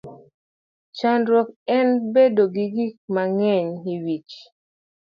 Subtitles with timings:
[0.97, 1.47] Chandruok
[1.77, 4.33] en bedo gi gik mang'eny e wich.